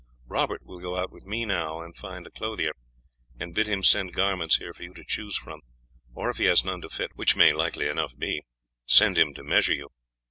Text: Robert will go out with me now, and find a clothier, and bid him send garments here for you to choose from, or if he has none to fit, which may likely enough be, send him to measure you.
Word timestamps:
Robert 0.25 0.61
will 0.63 0.79
go 0.81 0.97
out 0.97 1.11
with 1.11 1.25
me 1.27 1.45
now, 1.45 1.81
and 1.83 1.95
find 1.95 2.25
a 2.25 2.31
clothier, 2.31 2.71
and 3.39 3.53
bid 3.53 3.67
him 3.67 3.83
send 3.83 4.15
garments 4.15 4.55
here 4.55 4.73
for 4.73 4.81
you 4.81 4.95
to 4.95 5.03
choose 5.05 5.37
from, 5.37 5.61
or 6.15 6.31
if 6.31 6.37
he 6.37 6.45
has 6.45 6.65
none 6.65 6.81
to 6.81 6.89
fit, 6.89 7.11
which 7.13 7.35
may 7.35 7.53
likely 7.53 7.87
enough 7.87 8.17
be, 8.17 8.41
send 8.87 9.15
him 9.15 9.31
to 9.35 9.43
measure 9.43 9.75
you. 9.75 9.89